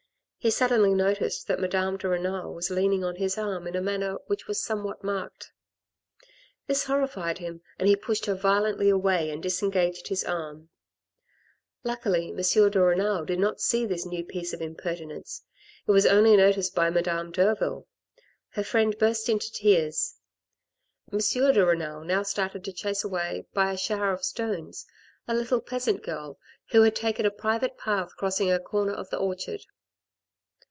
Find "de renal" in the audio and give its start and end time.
1.97-2.55, 12.71-13.23, 21.19-22.03